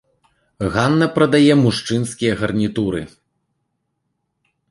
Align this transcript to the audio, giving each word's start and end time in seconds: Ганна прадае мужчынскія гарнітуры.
Ганна 0.75 1.07
прадае 1.17 1.53
мужчынскія 1.65 2.33
гарнітуры. 2.41 3.01